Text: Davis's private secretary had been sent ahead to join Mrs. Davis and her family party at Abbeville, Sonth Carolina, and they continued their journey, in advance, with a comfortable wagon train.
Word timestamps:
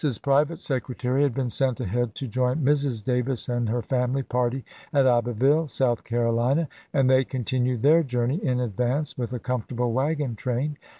Davis's 0.01 0.17
private 0.17 0.59
secretary 0.59 1.21
had 1.21 1.35
been 1.35 1.47
sent 1.47 1.79
ahead 1.79 2.15
to 2.15 2.27
join 2.27 2.57
Mrs. 2.65 3.03
Davis 3.03 3.47
and 3.47 3.69
her 3.69 3.83
family 3.83 4.23
party 4.23 4.65
at 4.91 5.05
Abbeville, 5.05 5.67
Sonth 5.67 6.03
Carolina, 6.03 6.67
and 6.91 7.07
they 7.07 7.23
continued 7.23 7.81
their 7.83 8.01
journey, 8.01 8.43
in 8.43 8.59
advance, 8.59 9.15
with 9.15 9.31
a 9.31 9.37
comfortable 9.37 9.93
wagon 9.93 10.35
train. 10.35 10.79